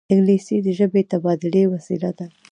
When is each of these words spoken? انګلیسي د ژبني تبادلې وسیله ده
انګلیسي 0.13 0.55
د 0.65 0.67
ژبني 0.77 1.03
تبادلې 1.11 1.63
وسیله 1.73 2.11
ده 2.17 2.25